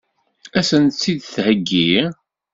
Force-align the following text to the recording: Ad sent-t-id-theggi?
Ad 0.59 0.65
sent-t-id-theggi? 0.69 1.91